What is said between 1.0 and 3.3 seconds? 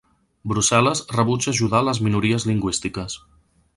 rebutja ajudar les minories lingüístiques.